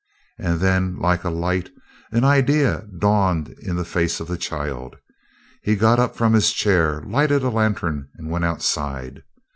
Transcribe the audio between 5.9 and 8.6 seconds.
up from his chair, lighted a lantern, and went